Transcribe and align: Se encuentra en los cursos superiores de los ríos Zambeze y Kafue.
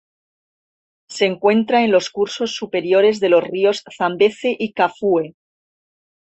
Se 1.09 1.25
encuentra 1.27 1.83
en 1.83 1.91
los 1.91 2.09
cursos 2.09 2.55
superiores 2.55 3.19
de 3.19 3.29
los 3.29 3.43
ríos 3.43 3.83
Zambeze 3.95 4.55
y 4.57 4.73
Kafue. 4.73 5.35